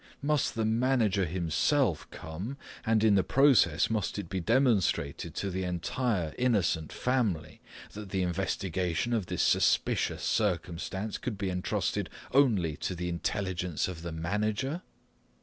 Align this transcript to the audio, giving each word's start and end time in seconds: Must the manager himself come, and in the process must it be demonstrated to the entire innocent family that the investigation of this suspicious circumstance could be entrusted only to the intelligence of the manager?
Must 0.23 0.55
the 0.55 0.65
manager 0.65 1.25
himself 1.25 2.09
come, 2.09 2.57
and 2.87 3.03
in 3.03 3.13
the 3.13 3.23
process 3.23 3.87
must 3.87 4.17
it 4.17 4.29
be 4.29 4.39
demonstrated 4.39 5.35
to 5.35 5.51
the 5.51 5.63
entire 5.63 6.33
innocent 6.39 6.91
family 6.91 7.61
that 7.91 8.09
the 8.09 8.23
investigation 8.23 9.13
of 9.13 9.27
this 9.27 9.43
suspicious 9.43 10.23
circumstance 10.23 11.19
could 11.19 11.37
be 11.37 11.51
entrusted 11.51 12.09
only 12.31 12.77
to 12.77 12.95
the 12.95 13.09
intelligence 13.09 13.87
of 13.87 14.01
the 14.01 14.11
manager? 14.11 14.81